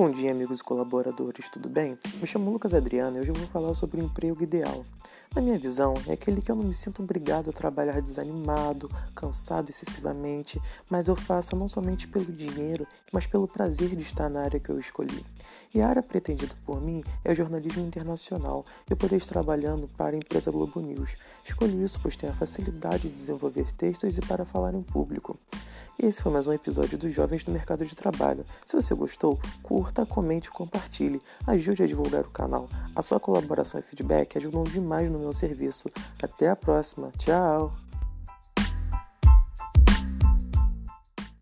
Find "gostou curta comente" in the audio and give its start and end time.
28.94-30.48